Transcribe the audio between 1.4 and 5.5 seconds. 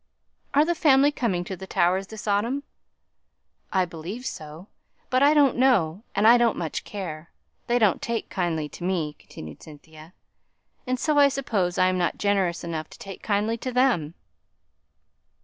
to the Towers this autumn?" "I believe so. But I